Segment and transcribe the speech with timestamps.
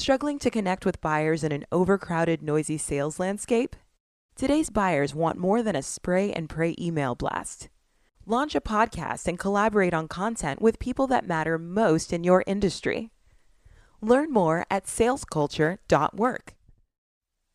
[0.00, 3.76] Struggling to connect with buyers in an overcrowded, noisy sales landscape?
[4.34, 7.68] Today's buyers want more than a spray and pray email blast.
[8.24, 13.10] Launch a podcast and collaborate on content with people that matter most in your industry.
[14.00, 16.54] Learn more at salesculture.work.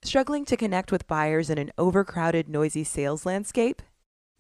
[0.04, 3.82] Struggling to connect with buyers in an overcrowded, noisy sales landscape?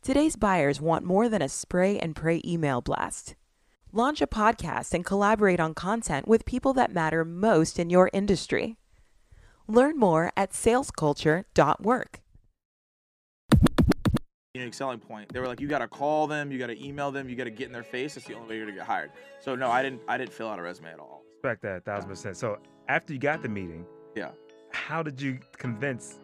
[0.03, 3.33] Today's buyers want more than a spray and pray email blast.
[3.97, 8.75] Launch a podcast and collaborate on content with people that matter most in your industry.
[9.69, 12.19] Learn more at salesculture.work.
[14.53, 15.31] unique selling point.
[15.31, 17.45] They were like, you got to call them, you got to email them, you got
[17.45, 18.15] to get in their face.
[18.15, 19.11] That's the only way you're gonna get hired.
[19.39, 20.01] So no, I didn't.
[20.09, 21.23] I didn't fill out a resume at all.
[21.41, 22.35] Respect that, thousand percent.
[22.35, 22.57] So
[22.89, 24.31] after you got the meeting, Yeah.
[24.71, 26.19] how did you convince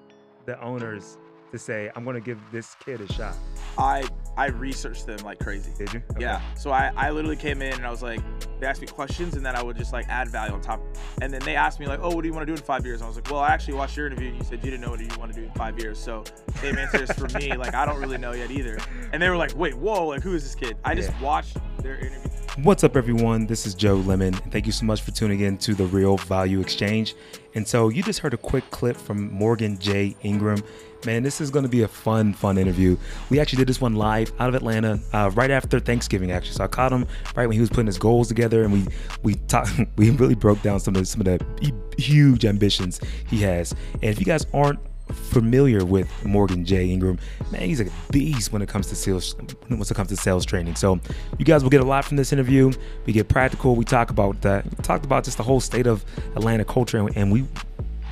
[0.45, 1.17] the owners
[1.53, 3.35] to say, "I'm going to give this kid a shot"?
[3.77, 4.03] I
[4.41, 5.71] I researched them like crazy.
[5.77, 6.01] Did you?
[6.13, 6.21] Okay.
[6.21, 6.41] Yeah.
[6.55, 8.19] So I, I literally came in and I was like,
[8.59, 10.81] they asked me questions and then I would just like add value on top.
[11.21, 12.83] And then they asked me like, oh, what do you want to do in five
[12.83, 13.01] years?
[13.01, 14.81] And I was like, well, I actually watched your interview and you said you didn't
[14.81, 15.99] know what you want to do in five years.
[15.99, 16.23] So
[16.55, 17.55] same answers for me.
[17.55, 18.79] Like I don't really know yet either.
[19.13, 20.75] And they were like, wait, whoa, like who is this kid?
[20.83, 21.21] I just Yeah.
[21.21, 22.20] watched their interview.
[22.57, 23.47] What's up, everyone?
[23.47, 24.33] This is Joe Lemon.
[24.33, 27.15] Thank you so much for tuning in to the Real Value Exchange.
[27.55, 30.17] And so, you just heard a quick clip from Morgan J.
[30.23, 30.61] Ingram.
[31.05, 32.97] Man, this is going to be a fun, fun interview.
[33.29, 36.33] We actually did this one live out of Atlanta, uh, right after Thanksgiving.
[36.33, 38.85] Actually, so I caught him right when he was putting his goals together, and we
[39.23, 39.71] we talked.
[39.95, 43.71] We really broke down some of the, some of the huge ambitions he has.
[43.93, 44.79] And if you guys aren't
[45.11, 46.89] familiar with Morgan J.
[46.89, 47.19] Ingram,
[47.51, 49.35] man, he's a beast when it comes to sales
[49.67, 50.75] when it comes to sales training.
[50.75, 50.99] So
[51.37, 52.71] you guys will get a lot from this interview.
[53.05, 53.75] We get practical.
[53.75, 54.65] We talk about that.
[54.65, 56.03] We talked about just the whole state of
[56.35, 57.45] Atlanta culture, and, and we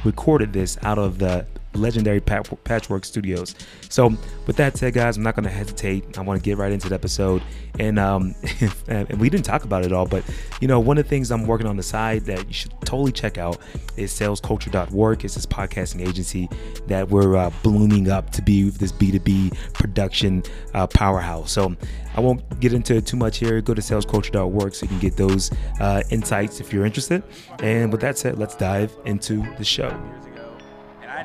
[0.03, 3.55] recorded this out of the legendary Patchwork Studios.
[3.89, 4.13] So,
[4.47, 6.17] with that said, guys, I'm not going to hesitate.
[6.17, 7.41] I want to get right into the episode,
[7.79, 8.35] and um,
[8.87, 10.23] and we didn't talk about it all, but
[10.61, 13.11] you know, one of the things I'm working on the side that you should totally
[13.11, 13.59] check out
[13.97, 15.23] is SalesCulture.work.
[15.23, 16.49] It's this podcasting agency
[16.87, 21.51] that we're uh, blooming up to be this B2B production uh, powerhouse.
[21.51, 21.75] So,
[22.15, 23.61] I won't get into it too much here.
[23.61, 27.23] Go to SalesCulture.work so you can get those uh, insights if you're interested.
[27.61, 29.89] And with that said, let's dive into the show.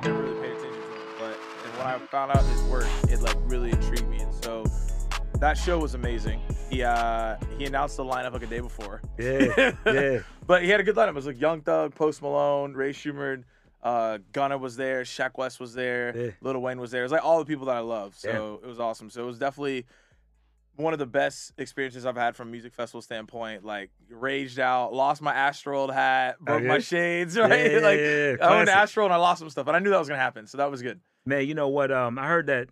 [0.03, 1.03] Years ago, and I never really paid attention to him.
[1.19, 4.65] But and when I found out his work, it like really intrigued me, and so
[5.41, 6.41] that show was amazing.
[6.71, 9.03] He uh he announced the lineup like a day before.
[9.19, 10.19] Yeah, yeah.
[10.47, 11.11] but he had a good lineup.
[11.11, 13.45] It was like Young Thug, Post Malone, Rae Sremmurd,
[13.83, 16.31] uh, Gunna was there, Sheck Wes was there, Yeah.
[16.41, 17.03] Lil Wayne was there.
[17.03, 18.15] It was like all the people that I love.
[18.17, 19.11] So it was awesome.
[19.11, 19.85] So it was definitely
[20.77, 23.65] one of the best experiences I've had from a music festival standpoint.
[23.65, 26.79] Like raged out, lost my Astroworld hat, broke my Oh, yeah?
[26.81, 27.73] shades, right?
[27.73, 28.75] yeah, like yeah, yeah, I went to.
[28.75, 30.47] Astroworld and I lost some stuff, and I knew that was gonna happen.
[30.47, 31.01] So that was good.
[31.27, 31.91] Man, you know what?
[31.93, 32.69] Um, I heard that.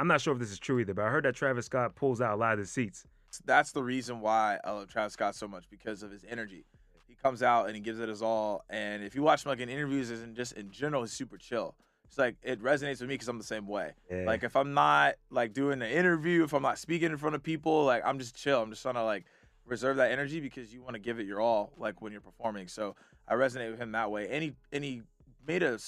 [0.00, 2.20] I'm not sure if this is true either, but I heard that Travis Scott pulls
[2.20, 3.04] out a lot of the seats.
[3.44, 6.64] That's the reason why I love Travis Scott so much because of his energy.
[7.06, 8.64] He comes out and he gives it his all.
[8.68, 11.76] And if you watch him like in interviews and just in general, he's super chill.
[12.12, 13.92] It's like it resonates with me because I'm the same way.
[14.10, 14.24] Yeah.
[14.26, 17.42] Like if I'm not like doing an interview, if I'm not speaking in front of
[17.42, 18.60] people, like I'm just chill.
[18.60, 19.24] I'm just trying to like
[19.64, 22.68] reserve that energy because you want to give it your all, like when you're performing.
[22.68, 22.96] So
[23.26, 24.28] I resonate with him that way.
[24.28, 25.00] And he and he
[25.46, 25.78] made a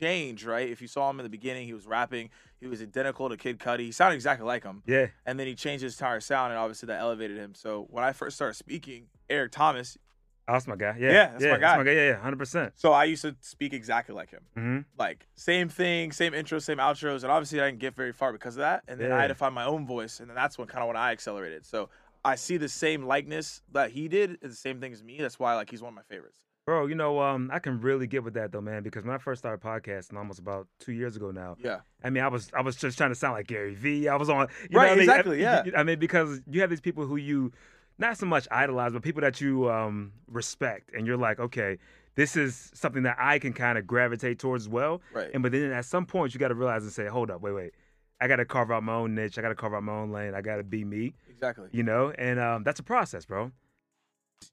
[0.00, 0.70] change, right?
[0.70, 2.30] If you saw him in the beginning, he was rapping.
[2.60, 3.80] He was identical to Kid Cudi.
[3.80, 6.86] He sounded exactly like him yeah, and then he changed his entire sound, and obviously
[6.86, 7.54] that elevated him.
[7.54, 9.98] So when I first started speaking, Eric Thomas,
[10.48, 10.96] Oh, that's my guy.
[10.98, 11.82] Yeah, Yeah, that's my guy.
[11.84, 12.72] Yeah, yeah, hundred percent.
[12.76, 14.78] so I used to speak exactly like him, Mm-hmm.
[14.98, 18.56] like same thing, same intro, same outros, and obviously I didn't get very far because
[18.56, 18.82] of that.
[18.88, 20.88] And then I had to find my own voice, and then that's when kind of
[20.88, 21.66] when I accelerated.
[21.66, 21.90] So
[22.24, 25.18] I see the same likeness that he did, is the same thing as me.
[25.20, 26.38] That's why like he's one of my favorites.
[26.66, 29.18] Bro, you know, um, I can really get with that though, man, because when I
[29.18, 32.60] first started podcasting almost about two years ago now, Yeah, I mean, I was I
[32.62, 34.06] was just trying to sound like Gary Vee.
[34.08, 35.00] I was on, you Right, know what I mean?
[35.00, 35.64] exactly, yeah.
[35.76, 37.52] I mean, because you have these people who you
[37.98, 41.78] not so much idolize, but people that you um respect, and you're like, okay,
[42.14, 45.00] this is something that I can kind of gravitate towards as well.
[45.12, 45.30] right.
[45.34, 47.52] And but then at some point you got to realize and say, hold up, wait,
[47.52, 47.72] wait,
[48.20, 49.38] I got to carve out my own niche.
[49.38, 50.34] I got to carve out my own lane.
[50.34, 51.68] I got to be me, exactly.
[51.72, 52.12] you know.
[52.18, 53.52] And um, that's a process, bro.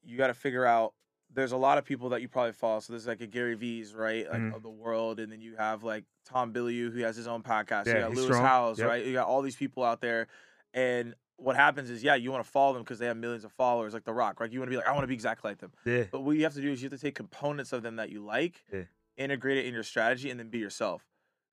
[0.03, 0.93] you got to figure out
[1.33, 2.79] there's a lot of people that you probably follow.
[2.79, 4.29] So there's like a Gary Vee's, right?
[4.29, 4.55] Like Mhm.
[4.55, 5.19] of the world.
[5.19, 7.87] And then you have like Tom Bilyeu, who has his own podcast.
[7.87, 8.45] Yeah, you got Lewis strong.
[8.45, 8.87] Howes, Yep.
[8.87, 9.05] right?
[9.05, 10.27] You got all these people out there.
[10.73, 13.51] And what happens is, yeah, you want to follow them because they have millions of
[13.51, 14.51] followers, like The Rock, right?
[14.51, 15.71] You want to be like, I want to be exactly like them.
[15.85, 17.97] Yeah, But what you have to do is you have to take components of them
[17.97, 18.83] that you like, Yeah.
[19.17, 21.03] integrate it in your strategy, and then be yourself.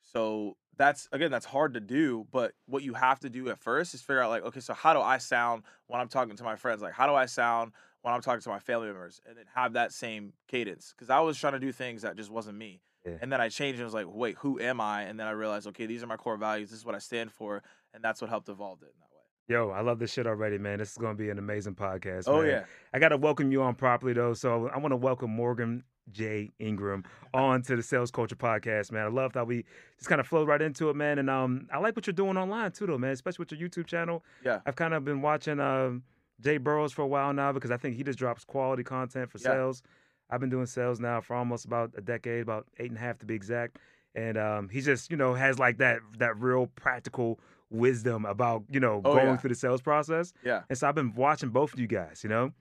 [0.01, 2.27] So that's again, that's hard to do.
[2.31, 4.93] But what you have to do at first is figure out like, okay, so how
[4.93, 6.83] do I sound when I'm talking to my friends?
[6.83, 9.21] Like, how do I sound when I'm talking to my family members?
[9.27, 10.93] And then have that same cadence.
[10.97, 12.81] Because I was trying to do things that just wasn't me.
[13.07, 13.17] Yeah.
[13.21, 15.03] And then I changed and was like, wait, who am I?
[15.03, 16.71] And then I realized, okay, these are my core values.
[16.71, 17.63] This is what I stand for,
[17.95, 19.12] and that's what helped evolve it in that way.
[19.49, 20.79] Yo, I love this shit already, man.
[20.79, 22.25] This is gonna be an amazing podcast.
[22.27, 22.51] Oh man.
[22.51, 24.35] yeah, I gotta welcome you on properly though.
[24.35, 26.51] So I want to welcome Morgan J.
[26.61, 27.05] Ingram
[27.35, 29.05] on to the Sales Culture Podcast, man.
[29.05, 29.65] I love how we
[29.99, 31.19] just kind of flowed right into it, man.
[31.19, 33.11] And um, I like what you're doing online too, though, man.
[33.11, 34.25] Especially with your YouTube channel.
[34.45, 34.61] Yeah.
[34.65, 36.05] I've kind of been watching um,
[36.41, 39.39] Jay Barrows for a while now because I think he just drops quality content for
[39.39, 39.51] Yeah.
[39.51, 39.83] sales.
[40.31, 43.19] I've been doing sales now for almost about a decade, about eight and a half
[43.19, 43.79] to be exact.
[44.15, 47.39] And um, he just, you know, has like that that real practical
[47.73, 49.37] wisdom about, you know, Oh, going yeah.
[49.37, 50.33] through the sales process.
[50.45, 50.63] Yeah.
[50.69, 52.53] And so I've been watching both of you guys, you know.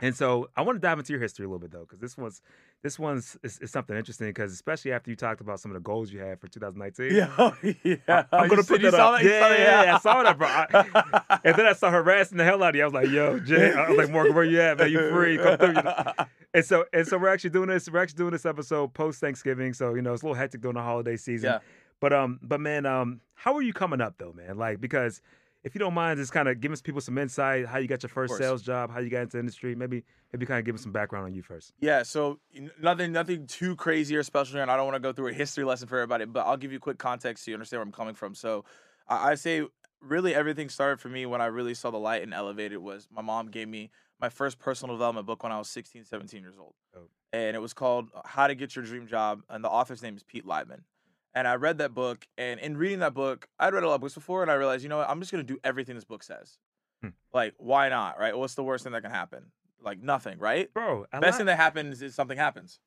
[0.00, 2.16] And so I want to dive into your history a little bit though, because this
[2.16, 2.40] one's
[2.84, 4.28] this one's is, is something interesting.
[4.28, 7.16] Because especially after you talked about some of the goals you had for 2019.
[7.16, 7.52] Yeah, oh,
[7.82, 7.96] yeah.
[8.30, 9.20] I'm gonna said put you that up.
[9.20, 9.88] You saw Yeah, that?
[9.94, 10.46] I saw that, bro.
[10.46, 12.82] I- and then I saw harassing the hell out of you.
[12.82, 14.88] I was like, "Yo, Jay," I was like, "Morgan, where you at, man?
[14.92, 15.36] You free?
[15.36, 16.12] Come through." You know?
[16.54, 17.90] And so, and so, we're actually doing this.
[17.90, 19.74] We're actually doing this episode post Thanksgiving.
[19.74, 21.50] So, you know, it's a little hectic during the holiday season.
[21.50, 21.58] Yeah.
[22.00, 24.56] But um, but man, um, how are you coming up though, man?
[24.58, 25.20] Like, because
[25.64, 28.08] if you don't mind, just kind of giving people some insight, how you got your
[28.10, 30.82] first sales job, how you got into the industry, maybe maybe kind of give us
[30.82, 31.72] some background on you first.
[31.80, 32.38] Yeah, so
[32.80, 35.64] nothing, nothing too crazy or special, and I don't want to go through a history
[35.64, 38.14] lesson for everybody, but I'll give you quick context so you understand where I'm coming
[38.14, 38.34] from.
[38.34, 38.64] So,
[39.08, 39.62] I, I say
[40.00, 42.78] really everything started for me when I really saw the light and elevated.
[42.78, 43.90] Was my mom gave me
[44.20, 47.08] my first personal development book when I was 16, 17 years old, Oh.
[47.32, 50.22] and it was called "How to Get Your Dream Job," and the author's name is
[50.22, 50.82] Pete Leibman.
[51.34, 54.00] And I read that book, and in reading that book, I'd read a lot of
[54.00, 56.22] books before, and I realized, you know what, I'm just gonna do everything this book
[56.22, 56.58] says.
[57.02, 57.10] Hmm.
[57.32, 58.36] Like, why not, right?
[58.36, 59.44] What's the worst thing that can happen?
[59.80, 60.72] Like nothing, right?
[60.74, 62.80] Bro, Best lot- thing that happens is something happens.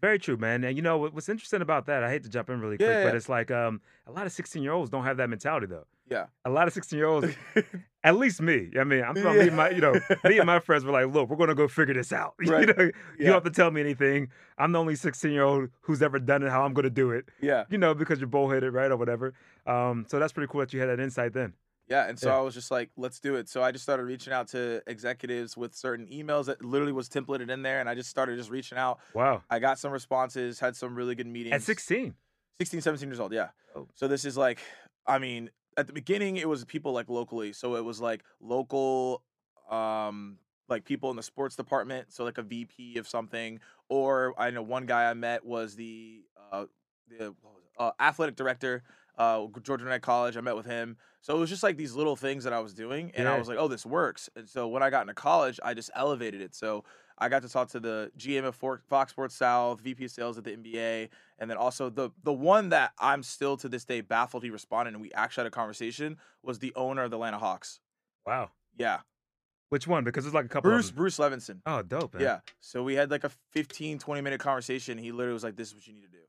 [0.00, 0.62] Very true, man.
[0.62, 2.04] And you know what's interesting about that?
[2.04, 3.16] I hate to jump in really quick, Yeah, but yeah.
[3.16, 5.86] it's like um, a lot of 16 year olds don't have that mentality though.
[6.10, 6.26] Yeah.
[6.44, 7.28] A lot of 16 year olds,
[8.04, 8.70] at least me.
[8.78, 9.46] I mean, I'm from me Yeah.
[9.48, 9.92] and my, you know,
[10.24, 12.34] me and my friends were like, look, we're gonna go figure this out.
[12.46, 12.66] Right.
[12.68, 12.84] you know,
[13.18, 14.28] you don't have to tell me anything.
[14.56, 16.50] I'm the only 16 year old who's ever done it.
[16.50, 17.26] How I'm gonna do it.
[17.40, 17.64] Yeah.
[17.70, 19.34] You know, because you're bullheaded, right, or whatever.
[19.66, 21.54] Um, so that's pretty cool that you had that insight then.
[21.88, 22.06] Yeah.
[22.08, 22.36] And so Yeah.
[22.38, 23.48] I was just like, let's do it.
[23.48, 27.50] So I just started reaching out to executives with certain emails that literally was templated
[27.50, 27.80] in there.
[27.80, 28.98] And I just started just reaching out.
[29.14, 29.42] Wow.
[29.50, 31.54] I got some responses, had some really good meetings.
[31.54, 32.14] At 16.
[32.60, 33.32] 16, 17 years old.
[33.32, 33.48] Yeah.
[33.74, 33.86] Oh.
[33.94, 34.58] So this is like,
[35.06, 37.52] I mean, at the beginning, it was people like locally.
[37.52, 39.22] So it was like local,
[39.70, 40.38] um,
[40.68, 42.12] like people in the sports department.
[42.12, 43.60] So like a VP of something.
[43.88, 46.64] Or I know one guy I met was the, uh,
[47.08, 47.70] the what was it?
[47.78, 48.82] Uh, athletic director,
[49.16, 50.36] uh, Georgia Tech College.
[50.36, 50.96] I met with him.
[51.20, 53.12] So it was just like these little things that I was doing.
[53.14, 54.28] And I was like, oh, this works.
[54.34, 56.56] And so when I got into college, I just elevated it.
[56.56, 56.84] So
[57.18, 58.54] I got to talk to the GM of
[58.88, 62.68] Fox Sports South, VP of Sales at the NBA, and then also the the one
[62.68, 66.16] that I'm still to this day baffled he responded and we actually had a conversation
[66.42, 67.80] was the owner of the Atlanta Hawks.
[68.26, 68.50] Wow.
[68.76, 69.00] Yeah,
[69.70, 70.04] Which one?
[70.04, 71.02] Because there's like a couple Bruce of them.
[71.02, 71.60] Bruce Levenson.
[71.66, 72.22] Oh, dope, man.
[72.22, 72.40] Yeah.
[72.60, 74.98] So we had like a 15, 20 minute conversation.
[74.98, 76.22] He literally was like, "This is what you need to do,"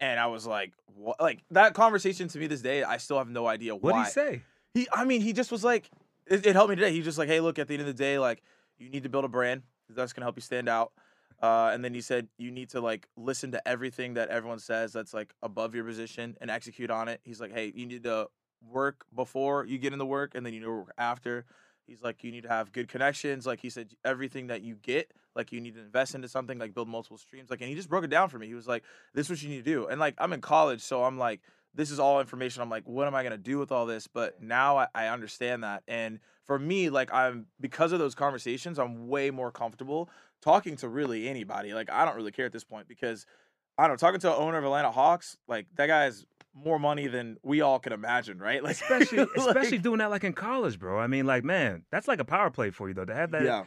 [0.00, 3.28] and I was like, "What?" Like that conversation to me this day, I still have
[3.28, 3.80] no idea why.
[3.80, 4.42] What did he say?
[4.74, 5.90] He, I mean, he just was like,
[6.26, 6.92] it, it helped me today.
[6.92, 8.42] He just like, hey, look, at the end of the day, like,
[8.78, 9.62] you need to build a brand
[9.94, 10.92] that's gonna help you stand out.
[11.40, 14.92] Uh, and then he said you need to like listen to everything that everyone says
[14.92, 17.20] that's like above your position and execute on it.
[17.24, 18.28] He's like, hey, you need to
[18.68, 21.44] work before you get in the work, and then you need to work after.
[21.86, 23.46] He's like, you need to have good connections.
[23.46, 26.74] Like he said, everything that you get, like you need to invest into something, like
[26.74, 27.48] build multiple streams.
[27.48, 28.46] Like, and he just broke it down for me.
[28.46, 28.84] He was like,
[29.14, 29.86] this is what you need to do.
[29.86, 31.40] And like, I'm in college, so I'm like,
[31.74, 32.60] this is all information.
[32.60, 34.06] I'm like, what am I gonna do with all this?
[34.06, 35.82] But now I, I understand that.
[35.88, 40.10] And for me, like I'm because of those conversations, I'm way more comfortable
[40.42, 41.72] talking to really anybody.
[41.74, 43.24] Like I don't really care at this point because
[43.78, 46.78] I don't know, talking to an owner of Atlanta Hawks, like that guy has more
[46.80, 48.60] money than we all can imagine, right?
[48.64, 50.98] Like Especially, like- especially doing that like in college, bro.
[50.98, 53.04] I mean, like, man, that's like a power play for you though.
[53.04, 53.64] To have that, yeah,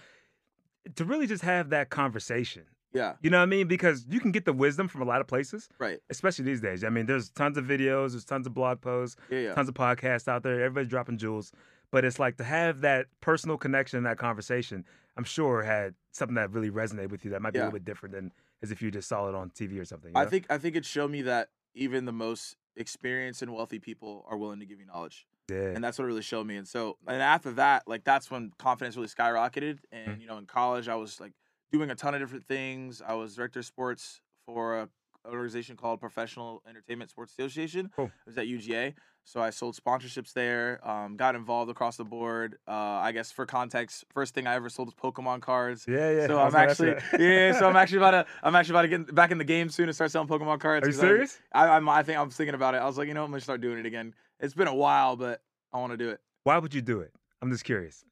[0.96, 2.64] to really just have that conversation.
[2.94, 3.68] yeah, You know what I mean?
[3.68, 6.84] Because you can get the wisdom from a lot of places, right, especially these days.
[6.84, 9.54] I mean, there's tons of videos, there's tons of blog posts, yeah, yeah.
[9.54, 10.56] tons of podcasts out there.
[10.56, 11.54] Everybody's dropping jewels.
[11.92, 14.86] But it's like to have that personal connection, in that conversation,
[15.18, 17.86] I'm sure had something that really resonated with you that might be a little bit
[17.86, 18.32] different than
[18.64, 20.12] as if you just saw it on TV or something.
[20.16, 23.80] you I think I think it showed me that even the most experienced and wealthy
[23.80, 25.26] people are willing to give you knowledge.
[25.50, 25.58] yeah.
[25.76, 26.56] and that's what it really showed me.
[26.56, 29.80] And so, and after that, like that's when confidence really skyrocketed.
[29.92, 30.22] And Mm-hmm.
[30.22, 31.34] you know, in college, I was like
[31.72, 33.02] doing a ton of different things.
[33.06, 34.90] I was director of sports for a
[35.26, 37.90] organization called Professional Entertainment Sports Association.
[37.96, 38.06] Cool.
[38.06, 38.94] It was at UGA.
[39.24, 40.80] So I sold sponsorships there.
[40.88, 42.58] Um, got involved across the board.
[42.68, 45.86] Uh, I guess for context, first thing I ever sold was Pokemon cards.
[45.88, 46.28] yeah, yeah.
[46.28, 47.58] So I I'm actually yeah.
[47.60, 49.88] So I'm actually about to I'm actually about to get back in the game soon
[49.90, 50.86] and start selling Pokemon cards.
[50.88, 51.40] Are you 'cause I- serious?
[51.54, 52.78] I, I'm, I think I'm thinking about it.
[52.80, 54.16] I was like, you know, I'm gonna start doing it again.
[54.40, 56.20] It's been a while, but I want to do it.
[56.44, 57.14] Why would you do it?
[57.44, 58.04] I'm just curious.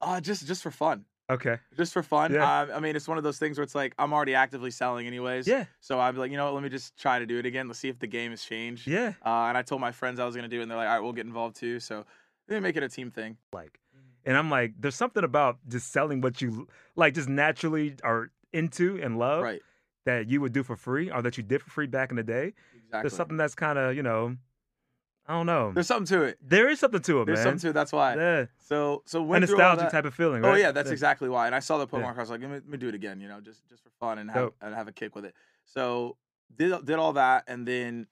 [0.00, 1.04] Uh, just just for fun.
[1.30, 1.56] Okay.
[1.76, 2.32] Just for fun.
[2.32, 2.60] Yeah.
[2.60, 5.06] Um, I mean, it's one of those things where it's like I'm already actively selling
[5.06, 5.46] anyways.
[5.46, 5.64] Yeah.
[5.80, 6.54] So I'm like, you know what?
[6.54, 7.66] Let me just try to do it again.
[7.66, 8.86] Let's see if the game has changed.
[8.86, 9.14] Yeah.
[9.24, 10.94] Uh, and I told my friends I was gonna do it, and they're like, all
[10.94, 11.80] right, we'll get involved too.
[11.80, 12.04] So
[12.48, 13.38] they make it a team thing.
[13.52, 13.80] Like,
[14.26, 19.00] and I'm like, there's something about just selling what you like, just naturally are into
[19.02, 19.42] and love.
[19.42, 19.62] Right.
[20.04, 22.22] that you would do for free or that you did for free back in the
[22.22, 22.52] day.
[22.74, 23.00] Exactly.
[23.00, 24.36] There's something that's kind of, you know,
[25.26, 25.72] I don't know.
[25.72, 26.38] There's something to it.
[26.42, 27.44] there is something to it, There's man.
[27.44, 27.72] something to it.
[27.72, 28.14] That's why.
[28.14, 28.46] Yeah.
[28.58, 30.54] So so A through all nostalgic type of feeling, oh, Right?
[30.54, 31.46] Oh yeah, that's exactly why.
[31.46, 32.20] And I saw the Pokemon Yeah.
[32.20, 33.20] was like, let me, let me do it again.
[33.20, 35.34] You know, just just for fun and have and have a kick with it.
[35.64, 36.16] So
[36.54, 38.06] did did all that, and then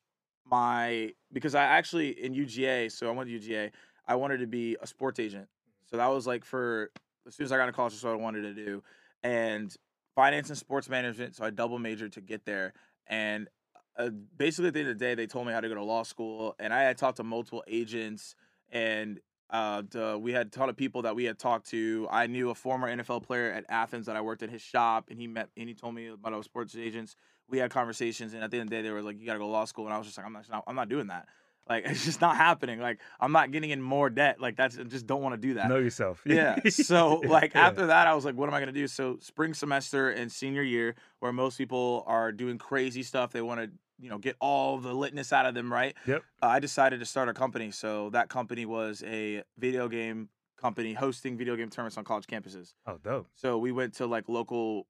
[0.50, 2.90] my because I actually in UGA.
[2.90, 3.72] So I went to UGA.
[4.06, 5.44] I wanted to be a sports agent.
[5.44, 5.90] Mm-hmm.
[5.90, 6.90] So that was like for
[7.26, 8.82] as soon as I got to college, that's what I wanted to do,
[9.22, 9.74] and
[10.14, 11.36] finance and sports management.
[11.36, 12.72] So I double majored to get there,
[13.06, 13.48] and
[13.96, 15.82] uh, basically at the end of the day, they told me how to go to
[15.82, 18.34] law school, and I had talked to multiple agents,
[18.70, 19.20] and
[19.50, 22.08] uh, the, we had a ton of people that we had talked to.
[22.10, 25.18] I knew a former NFL player at Athens that I worked at his shop, and
[25.18, 27.16] he met and he told me about our sports agents.
[27.48, 29.34] We had conversations, and at the end of the day, they were like, "You got
[29.34, 31.08] to go to law school," and I was just like, "I'm not, I'm not doing
[31.08, 31.28] that.
[31.68, 32.80] Like, it's just not happening.
[32.80, 34.40] Like, I'm not getting in more debt.
[34.40, 36.22] Like, that's I just don't want to do that." Know yourself.
[36.26, 36.58] yeah.
[36.68, 37.68] So like Yeah.
[37.68, 38.86] after that, I was like, what am I gonna do?
[38.88, 43.60] So spring semester and senior year, where most people are doing crazy stuff, they want
[43.60, 45.94] to you know get all the litness out of them, right?
[46.06, 46.22] Yep.
[46.42, 47.70] Uh, I decided to start a company.
[47.70, 50.28] So that company was a video game
[50.60, 52.74] company hosting video game tournaments on college campuses.
[52.86, 53.28] Oh, dope.
[53.34, 54.86] So we went to like local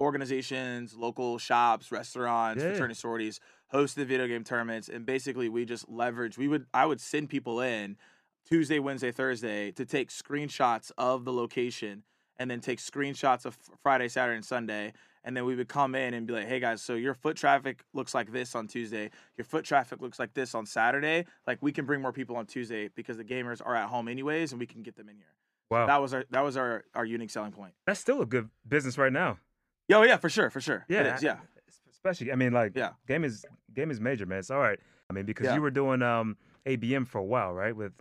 [0.00, 2.70] organizations, local shops, restaurants, Yeah.
[2.70, 3.40] fraternity sororities,
[3.72, 6.38] hosted the video game tournaments, and basically we just leveraged.
[6.38, 7.96] We would I would send people in
[8.48, 12.02] Tuesday, Wednesday, Thursday to take screenshots of the location,
[12.38, 14.92] and then take screenshots of Friday, Saturday, and Sunday.
[15.24, 17.84] And then we would come in and be like, "Hey guys, so your foot traffic
[17.94, 19.10] looks like this on Tuesday.
[19.36, 21.26] Your foot traffic looks like this on Saturday.
[21.46, 24.50] Like we can bring more people on Tuesday because the gamers are at home anyways,
[24.52, 25.32] and we can get them in here."
[25.70, 25.86] Wow.
[25.86, 27.72] That was our that was our our unique selling point.
[27.86, 29.38] that's still a good business right now.
[29.88, 30.84] Yeah, oh yeah, for sure, for sure.
[30.88, 31.00] Yeah.
[31.02, 31.36] it is, yeah.
[32.04, 32.90] Especially, I mean, like, Yeah.
[33.06, 33.44] game is
[33.74, 34.38] game is major, man.
[34.40, 34.78] It's all right.
[35.08, 35.54] I mean, because Yeah.
[35.54, 37.74] you were doing um ABM for a while, right?
[37.74, 37.92] With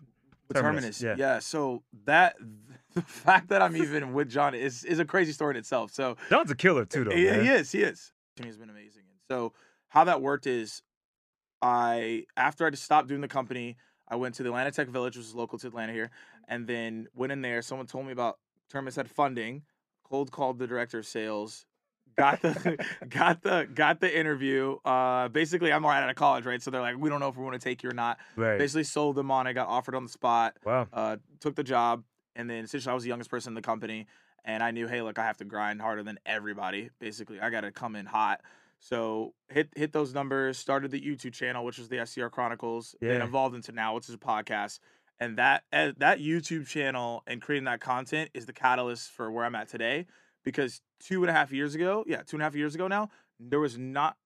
[0.48, 1.16] With Terminus, Terminus, yeah.
[1.36, 1.40] yeah.
[1.40, 2.36] So that
[2.96, 5.92] the fact that I'm even with John is is a crazy story in itself.
[5.92, 7.16] So John's a killer too, though.
[7.16, 7.42] he, man.
[7.44, 8.12] he is, he is.
[8.44, 9.04] He's been amazing.
[9.10, 9.54] And so
[9.90, 10.82] how that worked is,
[11.62, 13.78] I after I stopped doing the company,
[14.08, 16.10] I went to the Atlanta Tech Village, which is local to Atlanta here,
[16.48, 17.62] and then went in there.
[17.62, 18.40] Someone told me about
[18.70, 19.62] Terminus had funding.
[20.04, 21.66] Cold called the director of sales.
[22.18, 24.78] Got the got the got the interview.
[24.86, 26.62] Uh, basically, I'm right out of college, right?
[26.62, 28.18] So they're like, we don't know if we want to take you or not.
[28.36, 28.58] Right.
[28.58, 29.48] Basically, sold them on.
[29.48, 30.88] I got offered on the spot Wow.
[30.94, 32.04] uh, took the job,
[32.36, 34.08] and then essentially I was the youngest person in the company,
[34.46, 36.90] and I knew, hey, look, I have to grind harder than everybody.
[37.00, 38.42] Basically, I got to come in hot.
[38.80, 40.58] So hit hit those numbers.
[40.58, 43.24] Started the YouTube channel, which was the SDR Chronicles, and Yeah.
[43.24, 44.80] evolved into now, which is a podcast.
[45.20, 49.46] And that uh, that YouTube channel and creating that content is the catalyst for where
[49.46, 50.08] I'm at today.
[50.44, 53.10] Because two and a half years ago, yeah, two and a half years ago now,
[53.40, 54.18] there was not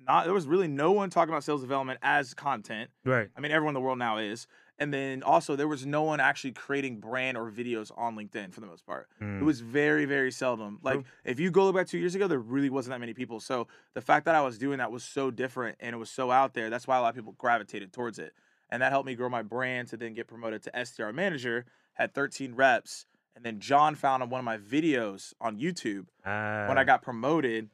[0.00, 2.90] not there was really no one talking about sales development as content.
[3.04, 3.28] Right.
[3.36, 4.46] I mean, everyone in the world now is.
[4.80, 8.60] And then also, there was no one actually creating brand or videos on LinkedIn for
[8.60, 9.08] the most part.
[9.20, 9.42] It Mm.
[9.42, 10.78] was very, very seldom.
[10.84, 11.04] Like, True.
[11.24, 13.40] if you go back two years ago, there really wasn't that many people.
[13.40, 16.30] So the fact that I was doing that was so different and it was so
[16.30, 16.70] out there.
[16.70, 18.34] That's why a lot of people gravitated towards it.
[18.70, 22.14] And that helped me grow my brand to then get promoted to SDR manager, had
[22.14, 23.04] 13 reps.
[23.38, 27.70] And then John found one of my videos on YouTube when I Ah, got promoted,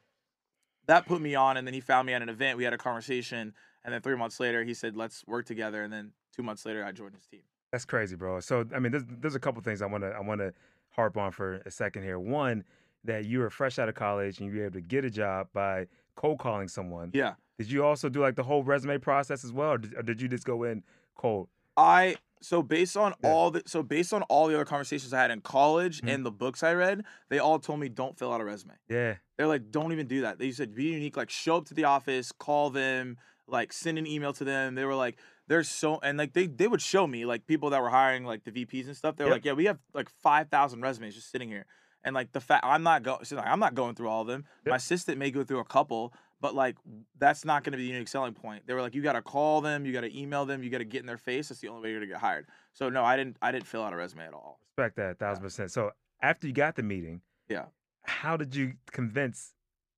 [0.85, 2.55] that put me on, and then he found me at an event.
[2.55, 3.51] We had a conversation,
[3.83, 6.85] and then three months later, he said, "Let's work together." And then two months later,
[6.85, 7.41] I joined his team.
[7.71, 8.39] that's crazy, bro.
[8.41, 10.53] So, I mean, there's there's a couple things I want to I want to
[10.91, 12.19] harp on for a second here.
[12.19, 12.63] One,
[13.03, 15.47] that you were fresh out of college and you were able to get a job
[15.51, 17.09] by cold calling someone.
[17.13, 20.03] Yeah, Did you also do like the whole resume process as well, or did, or
[20.03, 20.83] did you just go in
[21.15, 21.49] cold?
[21.77, 23.31] I so based on Yeah.
[23.31, 26.13] all the so based on all the other conversations I had in college Mhm.
[26.13, 28.75] and the books I read, they all told me don't fill out a resume.
[28.87, 29.15] Yeah.
[29.37, 30.37] They're like, don't even do that.
[30.39, 31.17] They said be unique.
[31.17, 33.17] Like show up to the office, call them,
[33.47, 34.75] like send an email to them.
[34.75, 35.17] They were like,
[35.47, 38.43] there's so and like they they would show me like people that were hiring like
[38.43, 39.15] the VPs and stuff.
[39.15, 39.35] They were Yep.
[39.37, 41.65] like, yeah, we have like five thousand resumes just sitting here.
[42.03, 44.27] And like the fact I'm not going, so like, I'm not going through all of
[44.27, 44.45] them.
[44.65, 44.69] Yep.
[44.71, 46.13] My assistant may go through a couple,
[46.45, 46.75] but like
[47.17, 48.67] that's not going to be the unique selling point.
[48.67, 50.77] They were like, you got to call them, you got to email them, you got
[50.77, 51.49] to get in their face.
[51.49, 52.45] That's the only way you're gonna get hired.
[52.73, 53.37] So no, I didn't.
[53.41, 54.59] I didn't fill out a resume at all.
[54.77, 55.71] Respect that, thousand percent.
[55.71, 57.65] So after you got the meeting, Yeah.
[58.03, 59.53] how did you convince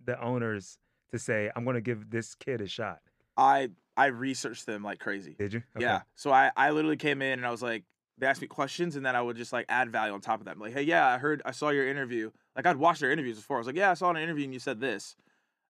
[0.06, 0.78] the owners
[1.12, 3.00] to say, "I'm going to give this kid a shot"?
[3.36, 5.36] I I researched them like crazy.
[5.38, 5.64] Did you?
[5.76, 5.84] Okay.
[5.86, 6.02] Yeah.
[6.16, 7.84] So I, I literally came in and I was like,
[8.20, 10.46] they asked me questions and then I would just like add value on top of
[10.46, 10.52] that.
[10.56, 12.32] I'm like, hey, yeah, I heard, I saw your interview.
[12.56, 13.58] Like I'd watched their interviews before.
[13.58, 15.16] I was like, yeah, I saw an interview and you said this.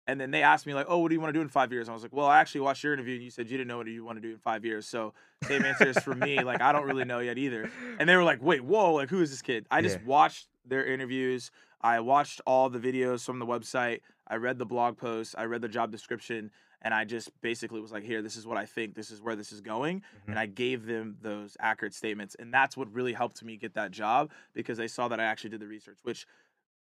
[0.08, 1.72] And then they asked me like, oh, what do you want to do in five
[1.72, 1.90] years?
[1.90, 3.78] I was like, well, I actually watched your interview and you said you didn't know
[3.78, 4.88] what you want to do in five years.
[4.88, 6.42] So same answers for me.
[6.44, 7.70] Like I don't really know yet either.
[8.00, 9.68] And they were like, wait, whoa, like who is this kid?
[9.70, 10.06] I just Yeah.
[10.06, 11.52] watched their interviews.
[11.82, 14.00] I watched all the videos from the website.
[14.28, 15.36] I read the blog posts.
[15.38, 16.52] I read the job description.
[16.84, 18.94] And I just basically was like, here, this is what I think.
[18.96, 20.00] This is where this is going.
[20.02, 20.30] Mhm.
[20.30, 22.36] And I gave them those accurate statements.
[22.36, 25.50] And that's what really helped me get that job because they saw that I actually
[25.50, 26.28] did the research, which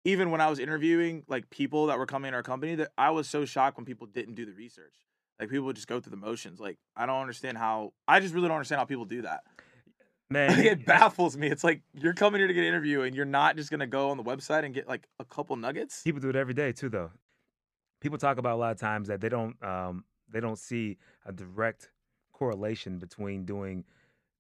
[0.06, 3.12] even when I was interviewing like people that were coming in our company, that I
[3.12, 4.94] was so shocked when people didn't do the research.
[5.40, 6.60] Like people would just go through the motions.
[6.60, 7.94] Like I don't understand how.
[8.08, 9.44] I just really don't understand how people do that.
[10.30, 11.48] Man, it baffles me.
[11.48, 14.10] It's like you're coming here to get an interview and you're not just gonna go
[14.10, 16.02] on the website and get like a couple nuggets.
[16.02, 17.12] people do it every day too, though.
[18.02, 21.32] People talk about a lot of times that they don't um, they don't see a
[21.32, 21.90] direct
[22.34, 23.86] correlation between doing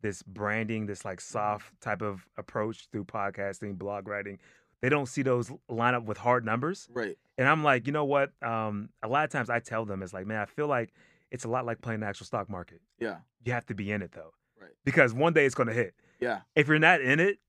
[0.01, 4.38] this branding, this like soft type of approach through podcasting, blog writing.
[4.84, 6.90] They don't see those line up with hard numbers.
[6.92, 7.18] Right.
[7.38, 8.32] And I'm like, you know what?
[8.44, 10.92] Um, a lot of times I tell them it's like, man, I feel like
[11.32, 12.82] it's a lot like playing the actual stock market.
[13.00, 13.20] Yeah.
[13.46, 14.72] You have to be in it though, Right.
[14.84, 15.96] because one day it's going to hit.
[16.20, 16.42] Yeah.
[16.54, 17.40] If you're not in it,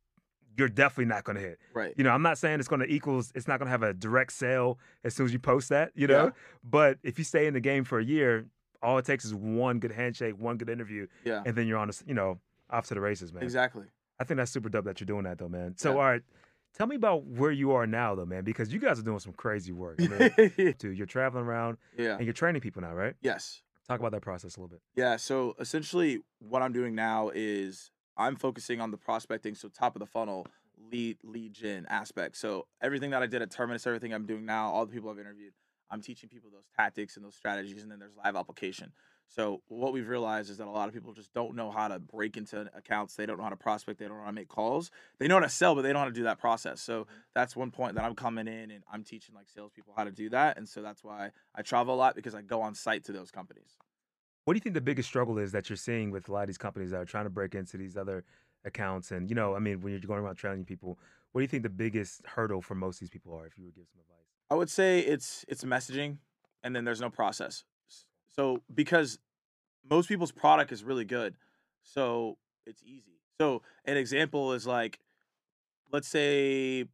[0.57, 1.59] you're definitely not going to hit.
[1.75, 1.93] Right.
[1.97, 3.33] You know, I'm not saying it's to equals.
[3.35, 5.91] It's not going to have a direct sale as soon as you post that.
[5.97, 6.31] You know, Yeah.
[6.63, 8.47] but if you stay in the game for a year,
[8.81, 11.43] all it takes is one good handshake, one good interview, Yeah.
[11.45, 11.91] and then you're on.
[11.91, 12.39] A, you know,
[12.71, 13.43] off to the races, man.
[13.43, 13.87] Exactly.
[14.21, 15.77] I think that's super dope that you're doing that though, man.
[15.77, 15.97] So, Yeah.
[15.97, 16.23] all right,
[16.75, 19.33] tell me about where you are now, though, man, because you guys are doing some
[19.33, 20.01] crazy work.
[20.01, 22.17] I mean, dude, you're traveling around yeah.
[22.17, 23.15] and you're training people now, right?
[23.23, 23.63] Yes.
[23.89, 24.81] Talk about that process a little bit.
[24.97, 25.17] Yeah.
[25.17, 30.01] So essentially, what I'm doing now is I'm focusing on the prospecting, so top of
[30.01, 30.47] the funnel
[30.91, 32.37] lead lead gen aspect.
[32.37, 35.19] So everything that I did at Terminus, everything I'm doing now, all the people I've
[35.19, 35.53] interviewed,
[35.91, 38.93] I'm teaching people those tactics and those strategies, and then there's live application.
[39.29, 41.99] So what we've realized is that a lot of people just don't know how to
[41.99, 43.17] break into accounts.
[43.17, 43.99] They don't know how to prospect.
[43.99, 44.91] They don't know how to make calls.
[45.19, 46.81] They know how to sell, but they don't know how to do that process.
[46.81, 47.11] So mm-hmm.
[47.35, 50.31] that's one point that I'm coming in and I'm teaching like salespeople how to do
[50.31, 50.57] that.
[50.57, 53.31] And so that's why I travel a lot because I go on site to those
[53.31, 53.77] companies.
[54.45, 56.47] What do you think the biggest struggle is that you're seeing with a lot of
[56.49, 58.25] these companies that are trying to break into these other
[58.65, 59.11] accounts?
[59.11, 60.99] And you know, I mean, when you're going around training people,
[61.33, 63.47] what do you think the biggest hurdle for most of these people are?
[63.47, 64.27] If you would give some advice.
[64.51, 66.19] I would say it's it's messaging,
[66.63, 67.65] and then there's no process.
[68.37, 69.19] So because
[69.89, 71.35] most people's product is really good,
[71.83, 73.21] so it's easy.
[73.41, 74.99] So an example is like,
[75.93, 76.87] let's say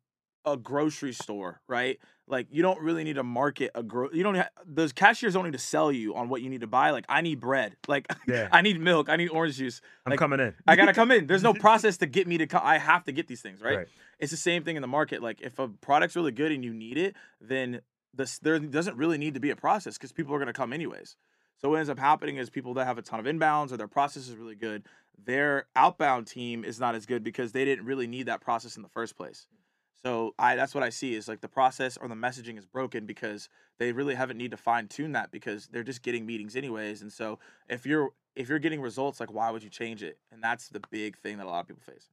[0.44, 1.98] a grocery store, right?
[2.26, 4.08] Like you don't really need to market a gro.
[4.12, 4.36] You don't.
[4.36, 6.90] Ha- those cashiers don't need to sell you on what you need to buy.
[6.90, 7.76] Like I need bread.
[7.88, 8.48] Like Yeah.
[8.52, 9.08] I need milk.
[9.08, 9.80] I need orange juice.
[10.06, 10.54] I'm coming in.
[10.66, 11.26] I gotta come in.
[11.26, 12.62] There's no process to get me to come.
[12.64, 13.78] I have to get these things, right?
[13.78, 13.88] Right.
[14.20, 15.22] It's the same thing in the market.
[15.22, 17.80] Like if a product's really good and you need it, then
[18.14, 21.16] this there doesn't really need to be a process because people are gonna come anyways.
[21.60, 23.88] So what ends up happening is people that have a ton of inbounds or their
[23.88, 24.84] process is really good,
[25.22, 28.82] their outbound team is not as good because they didn't really need that process in
[28.82, 29.46] the first place.
[30.02, 33.04] So I that's what I see is like the process or the messaging is broken
[33.04, 37.02] because they really haven't need to fine tune that because they're just getting meetings anyways.
[37.02, 40.18] And so if you're if you're getting results, like why would you change it?
[40.32, 42.08] And that's the big thing that a lot of people face.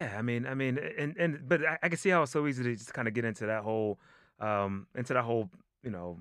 [0.00, 2.46] Yeah, I mean, I mean, and and but I, I can see how it's so
[2.46, 3.98] easy to just kind of get into that whole,
[4.38, 5.48] um, into that whole,
[5.82, 6.18] you know,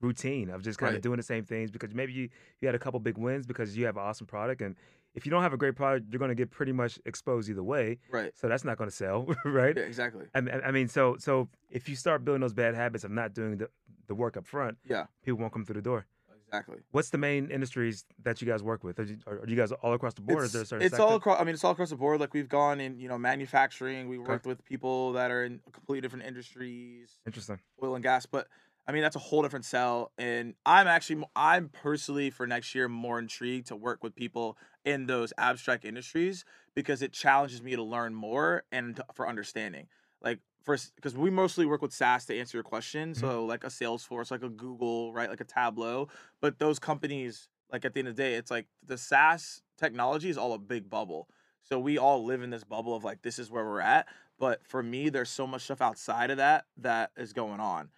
[0.00, 2.28] routine of just kind of doing the same things because maybe you
[2.60, 4.76] you had a couple big wins because you have an awesome product, and
[5.14, 7.62] if you don't have a great product, you're going to get pretty much exposed either
[7.64, 7.98] way.
[8.10, 8.32] Right.
[8.36, 9.76] So that's not going to sell, right?
[9.76, 10.26] Yeah, exactly.
[10.34, 13.34] I mean, I mean, so so if you start building those bad habits of not
[13.34, 13.68] doing the
[14.06, 16.06] the work up front, Yeah, people won't come through the door.
[16.46, 16.78] exactly.
[16.90, 18.98] What's the main industries that you guys work with?
[18.98, 20.40] Are you, are you guys all across the board?
[20.40, 21.40] or is there a It's, certain it's all across.
[21.40, 22.18] I mean, it's all across the board.
[22.18, 24.08] Like we've gone in, you know, manufacturing.
[24.08, 24.28] We Okay.
[24.28, 27.60] worked with people that are in completely different industries, Interesting.
[27.82, 28.26] oil and gas.
[28.26, 28.48] But
[28.86, 30.12] I mean, that's a whole different sell.
[30.18, 35.06] And I'm actually, I'm personally for next year more intrigued to work with people in
[35.06, 39.86] those abstract industries because it challenges me to learn more and to- for understanding.
[40.20, 43.12] Like first, because we mostly work with SaaS to answer your question.
[43.12, 43.20] Mm-hmm.
[43.20, 46.08] So like a Salesforce, like a Google, right, like a Tableau.
[46.40, 50.30] But those companies, like at the end of the day, it's like the SaaS technology
[50.30, 51.28] is all a big bubble.
[51.62, 54.08] So we all live in this bubble of like this is where we're at.
[54.38, 57.90] But for me, there's so much stuff outside of that that is going on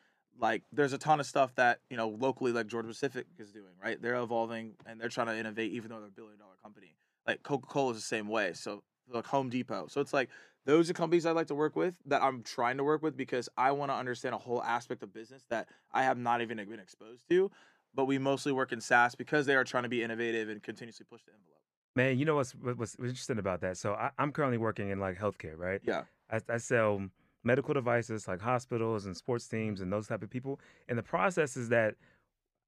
[0.43, 3.73] like there's a ton of stuff that you know locally like Georgia Pacific is doing
[3.83, 4.01] right?
[4.03, 6.97] They're evolving and they're trying to innovate even though they're a billion dollar company.
[7.27, 9.87] Like Coca-Cola is the same way so like Home Depot.
[9.89, 10.29] So it's like
[10.67, 13.49] those are companies I like to work with that I'm trying to work with because
[13.57, 16.81] I want to understand a whole aspect of business that I have not even been
[16.81, 17.51] exposed to
[17.95, 21.07] but we mostly work in SaaS because they are trying to be innovative and continuously
[21.09, 21.61] push the envelope.
[21.95, 23.77] Man, you know what's what- what's interesting about that?
[23.77, 25.81] So I, I'm currently working in like healthcare, right?
[25.85, 26.05] yeah.
[26.31, 27.07] I, I sell
[27.45, 30.61] medical devices like hospitals and sports teams and those type of people.
[30.89, 31.95] And the process is that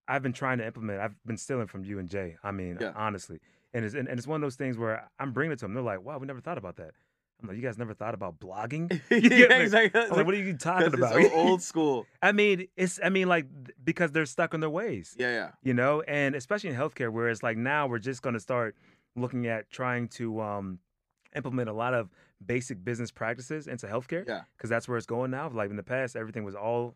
[0.09, 1.01] I've been trying to implement.
[1.01, 2.37] I've been stealing from you and Jay.
[2.43, 2.93] I mean, Yeah.
[2.95, 3.41] honestly,
[3.73, 5.75] and it's and, and it's one of those things where I'm bringing it to them.
[5.75, 6.91] They're like, "Wow, we never thought about that."
[7.43, 10.39] I'm like, "You guys never thought about blogging?" Yeah exactly I was like, "What are
[10.39, 13.47] you talking about?" it's so old school I mean, it's I mean like
[13.83, 17.29] because they're stuck in their ways yeah yeah you know and especially in healthcare where
[17.29, 18.77] it's like now we're just going to start
[19.17, 20.79] looking at trying to um,
[21.35, 22.09] implement a lot of
[22.45, 24.43] basic business practices into healthcare Yeah.
[24.57, 26.95] because that's where it's going now like in the past everything was all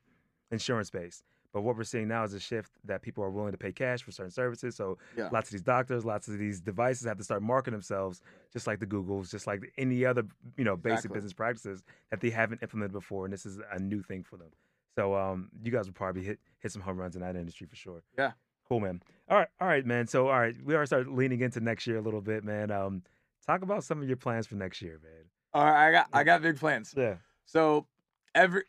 [0.51, 3.59] insurance based but what we're seeing now is a shift that people are willing to
[3.59, 4.77] pay cash for certain services.
[4.77, 5.31] So Yeah.
[5.33, 8.21] lots of these doctors, lots of these devices have to start marketing themselves,
[8.53, 10.25] just like the Googles, just like any other
[10.59, 11.15] you know basic Exactly.
[11.17, 14.51] business practices that they haven't implemented before, and this is a new thing for them.
[14.95, 17.77] So um, you guys will probably hit hit some home runs in that industry for
[17.77, 18.03] sure.
[18.19, 18.33] Yeah.
[18.69, 19.01] Cool, man.
[19.31, 20.07] All right, all right, man.
[20.07, 22.71] So all right, we already started leaning into next year a little bit, man.
[22.71, 23.03] Um,
[23.49, 25.25] talk about some of your plans for next year, man.
[25.55, 26.95] All right, I got I got big plans.
[26.97, 27.17] Yeah.
[27.47, 27.87] So
[28.35, 28.65] every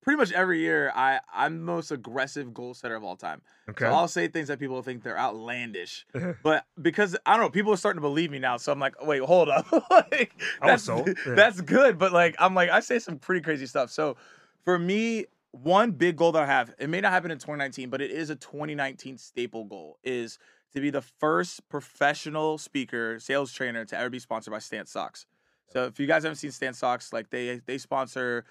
[0.00, 3.42] pretty much every year I I'm the most aggressive goal setter of all time.
[3.68, 3.84] Okay.
[3.84, 6.06] So I'll say things that people think they're outlandish.
[6.42, 8.56] But because I don't know, people are starting to believe me now.
[8.56, 9.70] So I'm like, wait, hold up.
[9.90, 10.88] like, I that's.
[10.88, 11.12] Yeah.
[11.26, 11.98] that's good.
[11.98, 13.90] But like, I'm like, I say some pretty crazy stuff.
[13.90, 14.16] So
[14.64, 18.00] for me, one big goal that I have, it may not happen in 2019, but
[18.00, 20.38] it is a 2019 staple goal, is
[20.74, 25.26] to be the first professional speaker, sales trainer to ever be sponsored by Stance Socks.
[25.68, 28.44] So if you guys haven't seen Stance Socks, like they they sponsor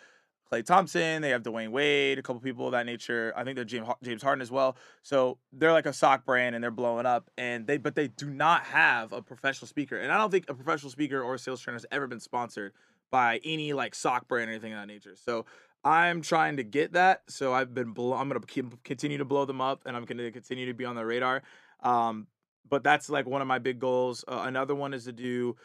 [0.52, 3.34] Klay Thompson, they have Dwyane Wade, a couple people of that nature.
[3.36, 4.76] I think they're James James Harden as well.
[5.02, 7.30] So they're like a sock brand and they're blowing up.
[7.38, 9.98] And they but they do not have a professional speaker.
[9.98, 12.74] And I don't think a professional speaker or sales trainer has ever been sponsored
[13.12, 15.16] by any like sock brand or anything of that nature.
[15.16, 15.46] So
[15.84, 17.24] I'm trying to get that.
[17.28, 18.42] So I've been blow, I'm gonna
[18.84, 21.44] continue to blow them up and I'm gonna continue to be on the radar.
[21.82, 22.28] Um,
[22.70, 24.24] but that's like one of my big goals.
[24.28, 25.56] Uh, another one is to do.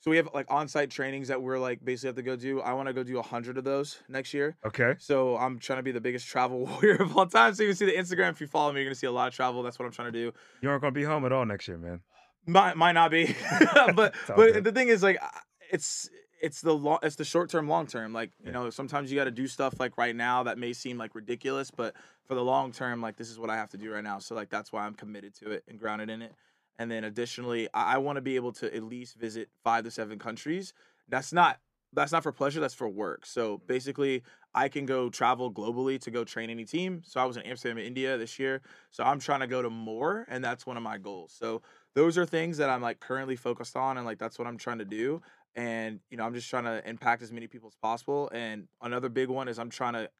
[0.00, 2.60] So we have like on-site trainings that we're like basically have to go do.
[2.60, 4.56] I want to go do a hundred of those next year.
[4.64, 4.94] Okay.
[4.98, 7.54] So I'm trying to be the biggest travel warrior of all time.
[7.54, 8.30] So you can see the Instagram.
[8.30, 9.62] If you follow me, you're gonna see a lot of travel.
[9.62, 10.32] That's what I'm trying to do.
[10.60, 12.00] You aren't gonna be home at all next year, man.
[12.46, 13.34] Might might not be,
[13.74, 13.96] but
[14.28, 14.64] but good.
[14.64, 15.18] the thing is like
[15.70, 18.12] it's it's the long it's the short term, long term.
[18.12, 18.52] Like you Yeah.
[18.52, 21.70] know sometimes you got to do stuff like right now that may seem like ridiculous,
[21.70, 21.94] but
[22.24, 24.18] for the long term, like this is what I have to do right now.
[24.18, 26.34] So like that's why I'm committed to it and grounded in it.
[26.78, 29.90] And then additionally, I, I want to be able to at least visit five to
[29.90, 30.72] seven countries.
[31.08, 31.60] That's not
[31.92, 32.60] that's not for pleasure.
[32.60, 33.24] That's for work.
[33.26, 33.66] So mm-hmm.
[33.66, 34.22] basically,
[34.54, 37.02] I can go travel globally to go train any team.
[37.04, 38.62] So I was in Amsterdam, India this year.
[38.90, 41.34] So I'm trying to go to more, and that's one of my goals.
[41.36, 41.62] So
[41.94, 44.78] those are things that I'm like currently focused on, and like that's what I'm trying
[44.78, 45.22] to do.
[45.56, 48.30] And you know, I'm just trying to impact as many people as possible.
[48.32, 50.10] And another big one is I'm trying to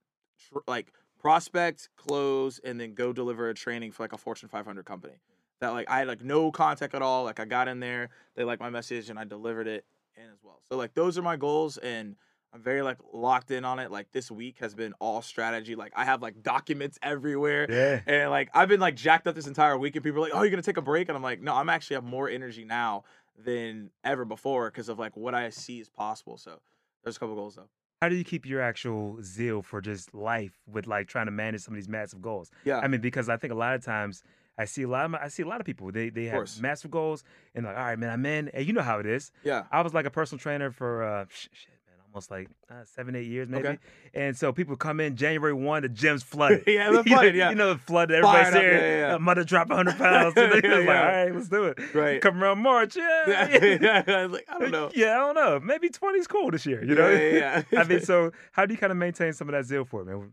[0.48, 4.84] tr- like prospect, close, and then go deliver a training for like a Fortune 500
[4.84, 5.14] company.
[5.60, 7.24] That like I had like no contact at all.
[7.24, 9.84] Like I got in there, they liked my message, and I delivered it
[10.16, 10.60] in as well.
[10.68, 12.16] So like those are my goals, and
[12.52, 13.90] I'm very like locked in on it.
[13.90, 15.74] Like this week has been all strategy.
[15.74, 17.66] Like I have like documents everywhere.
[17.68, 18.00] Yeah.
[18.06, 20.42] And like I've been like jacked up this entire week, and people are like, "Oh,
[20.42, 23.04] you're gonna take a break?" And I'm like, "No, I'm actually have more energy now
[23.36, 26.60] than ever before because of like what I see is possible." So
[27.02, 27.68] there's a couple goals though.
[28.02, 31.62] How do you keep your actual zeal for just life with like trying to manage
[31.62, 32.50] some of these massive goals?
[32.64, 34.22] Yeah, I mean, because I think a lot of times
[34.58, 36.60] I see a lot of my, I see a lot of people they they have
[36.60, 38.48] massive goals and like, all right, man, I'm in.
[38.48, 39.32] And you know how it is.
[39.42, 41.83] yeah, I was like a personal trainer for uh, sh- shit, man,
[42.14, 43.68] almost like uh, seven, eight years maybe.
[43.68, 43.78] Okay.
[44.14, 46.62] And so people come in January one, the gym's flooded.
[46.74, 47.50] Yeah, know- flooded, yeah.
[47.50, 48.22] you know, the flooded.
[48.22, 48.98] Fired Everybody's up, there.
[49.00, 49.14] yeah, yeah.
[49.14, 50.34] Uh, mother drop hundred pounds.
[50.44, 50.78] Yeah, like, yeah.
[50.78, 51.94] all right, let's do it.
[51.94, 52.20] Right.
[52.20, 53.24] Come around March, yeah.
[53.26, 54.02] yeah.
[54.06, 54.26] yeah.
[54.26, 54.90] like, I don't know.
[54.94, 55.60] Yeah, I don't know.
[55.60, 56.84] Maybe 20's cool this year.
[56.84, 57.10] You know.
[57.10, 57.80] Yeah, yeah.
[57.80, 60.06] I mean, so how do you kind of maintain some of that zeal for it,
[60.06, 60.32] man?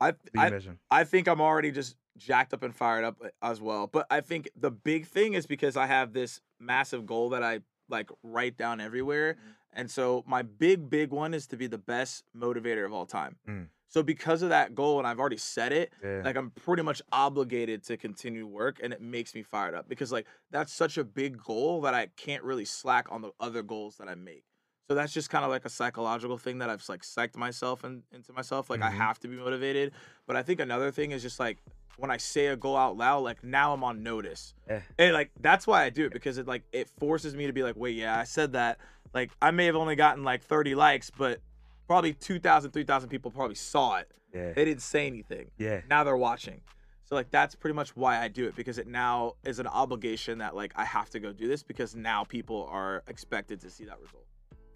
[0.00, 1.00] I, What do you I?
[1.00, 3.86] I think I'm already just jacked up and fired up uh, as well.
[3.86, 7.60] But I think the big thing is because I have this massive goal that I
[7.88, 9.36] like write down everywhere.
[9.74, 9.80] Mm-hmm.
[9.80, 13.36] And so my big, big one is to be the best motivator of all time.
[13.48, 13.66] Mm.
[13.88, 16.22] So because of that goal, and I've already set it, Yeah.
[16.24, 20.10] like I'm pretty much obligated to continue work and it makes me fired up because
[20.10, 23.96] like that's such a big goal that I can't really slack on the other goals
[23.98, 24.44] that I make.
[24.88, 28.02] So that's just kind of like a psychological thing that I've like psyched myself and
[28.12, 28.68] into myself.
[28.68, 28.96] Like I Mhm.
[28.96, 29.92] have to be motivated.
[30.26, 31.58] But I think another thing is just like
[31.98, 34.54] when I say a goal out loud, like now I'm on notice.
[34.68, 34.80] Yeah.
[34.98, 37.62] And like that's why I do it because it like it forces me to be
[37.62, 38.78] like, wait, yeah, I said that.
[39.12, 41.40] Like I may have only gotten like 30 likes, but
[41.86, 44.10] probably 2,000, 3,000 people probably saw it.
[44.34, 44.52] Yeah.
[44.52, 45.82] They didn't say anything Yeah.
[45.88, 46.60] now they're watching
[47.04, 50.38] so like that's pretty much why i do it because it now is an obligation
[50.38, 53.84] that like i have to go do this because now people are expected to see
[53.84, 54.24] that result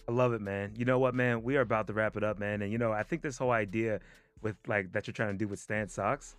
[0.06, 0.72] I love it, man.
[0.74, 1.42] You know what, man?
[1.42, 2.62] We are about to wrap it up, man.
[2.62, 4.00] And you know, I think this whole idea
[4.40, 6.34] with like that you're trying to do with Stance Socks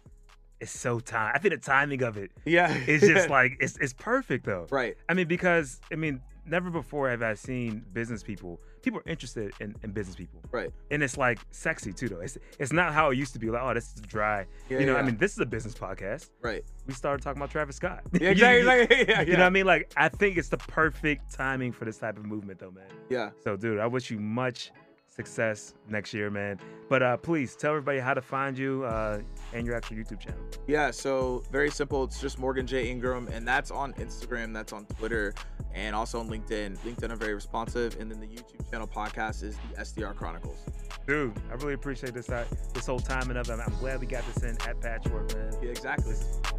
[0.62, 1.32] is so time.
[1.36, 4.68] I think the timing of it yeah is just like it's it's perfect though.
[4.70, 8.60] right I mean, because I mean, never before have I seen business people.
[8.82, 12.22] People are interested in, in business people, right and it's like sexy too, though.
[12.22, 13.50] It's it's not how it used to be.
[13.50, 14.46] Like, oh, this is dry.
[14.70, 16.30] yeah, you know, I mean, this is a business podcast.
[16.42, 18.04] right We started talking about Travis Scott.
[18.14, 19.66] yeah You- exactly, you, exactly, yeah, you know what I mean?
[19.66, 22.86] Like, I think it's the perfect timing for this type of movement, though, man.
[23.10, 24.72] yeah So, dude, I wish you much
[25.20, 26.58] success next year, man.
[26.88, 29.20] But uh, please tell everybody how to find you uh,
[29.54, 30.40] and your actual YouTube channel.
[30.68, 34.86] yeah so very simple it's just morgan j ingram and that's on instagram that's on
[34.86, 35.34] twitter
[35.74, 39.58] and also on linkedin linkedin are very responsive and then the youtube channel podcast is
[39.72, 40.60] the sdr chronicles
[41.08, 43.60] Dude, I really appreciate this uh, this whole time and of it.
[43.66, 45.54] I'm glad we got this in at Patchwork, man.
[45.60, 46.14] Yeah, exactly.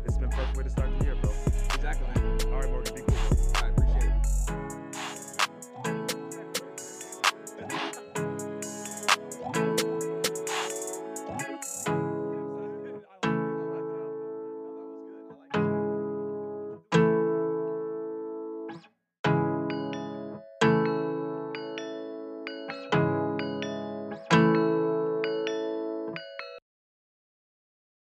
[0.05, 1.31] It's been perfect way to start the year, bro.
[1.77, 2.40] Exactly, man.
[2.53, 3.39] All right, Morgan, be cool.